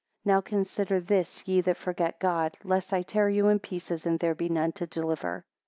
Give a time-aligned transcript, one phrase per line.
[0.23, 4.19] 13 Now consider this ye that forget God, lest I tear you in pieces, and
[4.19, 5.45] there be none to deliver.